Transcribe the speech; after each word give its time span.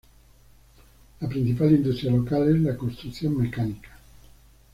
La 1.19 1.29
principal 1.29 1.73
industria 1.75 2.11
local 2.11 2.55
es 2.55 2.59
la 2.63 2.75
construcción 2.75 3.37
mecánica. 3.37 3.99